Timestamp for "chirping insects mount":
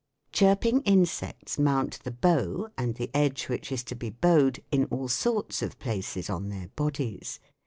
0.31-1.99